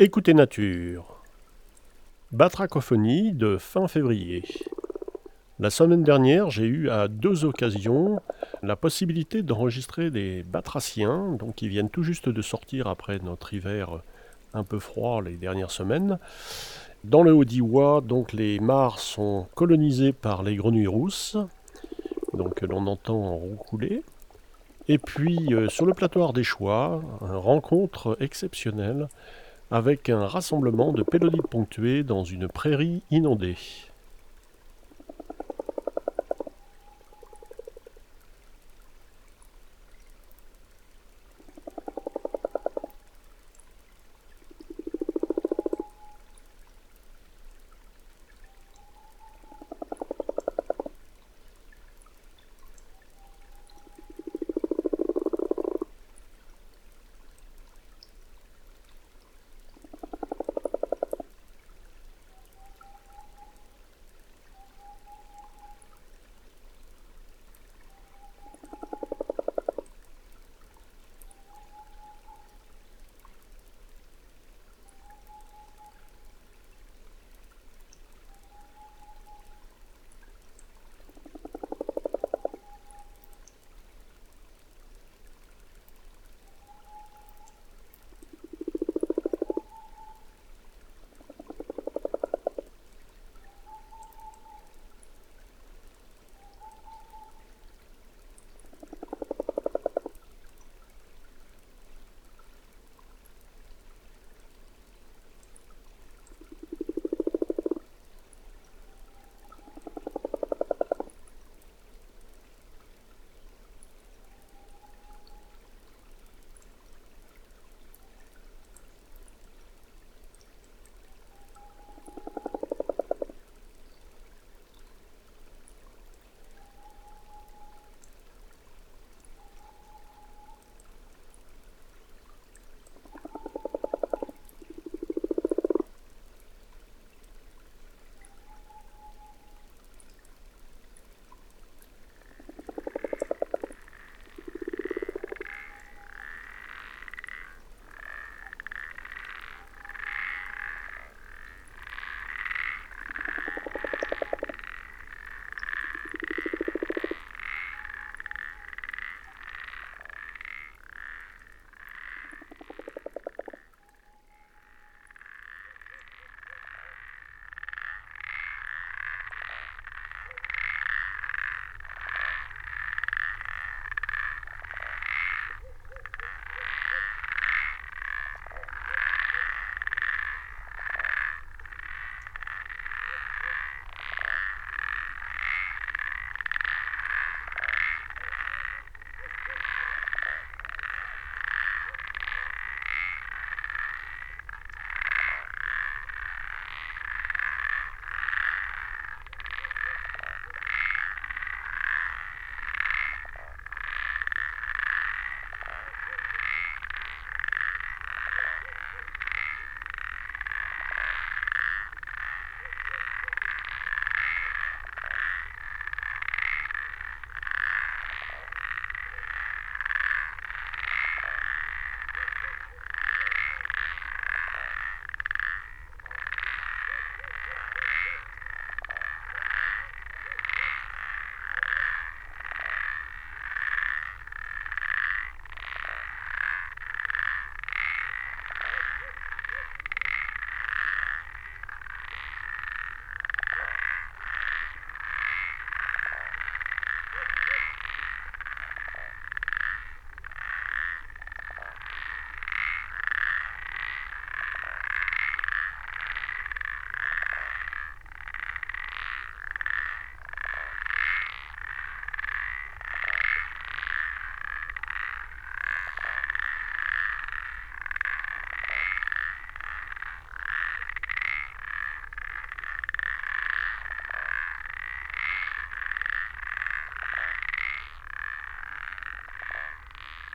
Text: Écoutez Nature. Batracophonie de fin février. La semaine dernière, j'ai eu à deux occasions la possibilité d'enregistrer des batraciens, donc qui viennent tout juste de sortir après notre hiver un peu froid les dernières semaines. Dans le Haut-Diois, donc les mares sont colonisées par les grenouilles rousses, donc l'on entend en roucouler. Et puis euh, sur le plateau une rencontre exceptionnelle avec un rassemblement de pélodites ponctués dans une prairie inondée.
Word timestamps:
Écoutez 0.00 0.32
Nature. 0.32 1.24
Batracophonie 2.30 3.32
de 3.32 3.58
fin 3.58 3.88
février. 3.88 4.44
La 5.58 5.70
semaine 5.70 6.04
dernière, 6.04 6.50
j'ai 6.50 6.66
eu 6.66 6.88
à 6.88 7.08
deux 7.08 7.44
occasions 7.44 8.20
la 8.62 8.76
possibilité 8.76 9.42
d'enregistrer 9.42 10.12
des 10.12 10.44
batraciens, 10.44 11.32
donc 11.32 11.56
qui 11.56 11.68
viennent 11.68 11.90
tout 11.90 12.04
juste 12.04 12.28
de 12.28 12.42
sortir 12.42 12.86
après 12.86 13.18
notre 13.18 13.52
hiver 13.52 14.02
un 14.54 14.62
peu 14.62 14.78
froid 14.78 15.20
les 15.20 15.36
dernières 15.36 15.72
semaines. 15.72 16.20
Dans 17.02 17.24
le 17.24 17.32
Haut-Diois, 17.32 18.00
donc 18.00 18.32
les 18.32 18.60
mares 18.60 19.00
sont 19.00 19.48
colonisées 19.56 20.12
par 20.12 20.44
les 20.44 20.54
grenouilles 20.54 20.86
rousses, 20.86 21.36
donc 22.34 22.60
l'on 22.60 22.86
entend 22.86 23.20
en 23.20 23.36
roucouler. 23.36 24.04
Et 24.86 24.98
puis 24.98 25.52
euh, 25.52 25.68
sur 25.68 25.86
le 25.86 25.92
plateau 25.92 26.22
une 26.22 27.36
rencontre 27.36 28.16
exceptionnelle 28.20 29.08
avec 29.70 30.08
un 30.08 30.26
rassemblement 30.26 30.92
de 30.92 31.02
pélodites 31.02 31.46
ponctués 31.48 32.02
dans 32.02 32.24
une 32.24 32.48
prairie 32.48 33.02
inondée. 33.10 33.56